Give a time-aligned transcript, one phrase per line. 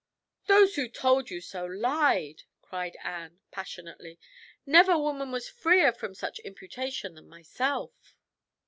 [0.47, 4.17] "Those who told you so lied!" cried Anne passionately.
[4.65, 8.15] "Never woman was freer from such imputation than myself."